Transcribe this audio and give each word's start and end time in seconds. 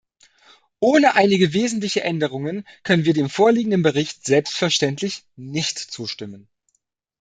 Ohne 0.79 1.13
einige 1.13 1.53
wesentliche 1.53 2.01
Änderungen 2.03 2.67
können 2.81 3.05
wir 3.05 3.13
dem 3.13 3.29
vorliegenden 3.29 3.83
Bericht 3.83 4.25
selbstverständlich 4.25 5.25
nicht 5.35 5.77
zustimmen. 5.77 6.49